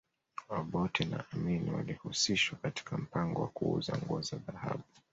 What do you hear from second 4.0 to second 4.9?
za dhahabu